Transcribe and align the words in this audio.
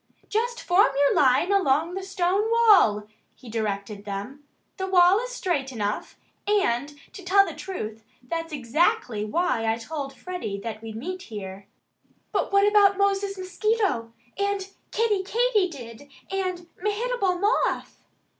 "Just 0.29 0.63
form 0.63 0.89
your 0.97 1.13
line 1.13 1.51
along 1.51 1.93
the 1.93 2.01
stone 2.01 2.49
wall" 2.49 3.05
he 3.35 3.49
directed 3.51 4.03
them. 4.03 4.43
"The 4.77 4.87
wall 4.87 5.19
is 5.23 5.29
straight 5.29 5.71
enough. 5.71 6.17
And 6.47 6.95
to 7.13 7.21
tell 7.23 7.45
the 7.45 7.53
truth, 7.53 8.03
that's 8.23 8.51
exactly 8.51 9.23
why 9.23 9.71
I 9.71 9.77
told 9.77 10.13
Freddie 10.15 10.59
that 10.61 10.81
we'd 10.81 10.95
meet 10.95 11.21
here." 11.29 11.67
"But 12.31 12.51
what 12.51 12.67
about 12.67 12.97
Moses 12.97 13.37
Mosquito 13.37 14.11
and 14.39 14.71
Kiddie 14.89 15.23
Katydid 15.23 16.09
and 16.31 16.67
Mehitable 16.81 17.37
Moth?" 17.39 18.03